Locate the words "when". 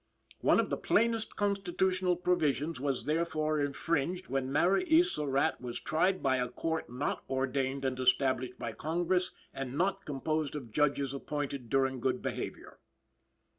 4.29-4.51